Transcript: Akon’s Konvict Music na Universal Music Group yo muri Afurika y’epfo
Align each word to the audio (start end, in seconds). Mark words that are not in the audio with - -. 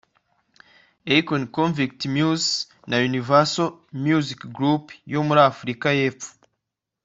Akon’s 1.07 1.51
Konvict 1.55 2.01
Music 2.15 2.67
na 2.89 2.97
Universal 3.09 3.69
Music 4.05 4.41
Group 4.57 4.85
yo 5.13 5.19
muri 5.27 5.41
Afurika 5.51 5.87
y’epfo 5.97 6.31